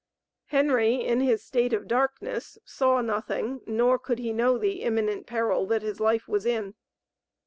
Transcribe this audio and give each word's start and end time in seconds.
Henry, 0.47 0.95
in 0.95 1.19
his 1.19 1.43
state 1.43 1.73
of 1.73 1.87
darkness, 1.87 2.57
saw 2.65 3.01
nothing, 3.01 3.61
nor 3.67 3.99
could 3.99 4.17
he 4.17 4.33
know 4.33 4.57
the 4.57 4.81
imminent 4.81 5.27
peril 5.27 5.67
that 5.67 5.83
his 5.83 5.99
life 5.99 6.27
was 6.27 6.43
in. 6.43 6.73